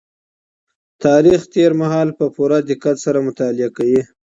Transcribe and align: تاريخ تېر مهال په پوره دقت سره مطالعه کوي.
تاريخ 1.03 1.39
تېر 1.53 1.71
مهال 1.81 2.09
په 2.17 2.25
پوره 2.35 2.57
دقت 2.69 2.97
سره 3.05 3.19
مطالعه 3.27 3.69
کوي. 3.77 4.01